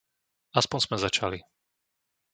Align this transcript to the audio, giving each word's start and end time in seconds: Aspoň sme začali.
Aspoň 0.59 0.79
sme 0.83 0.97
začali. 1.05 1.39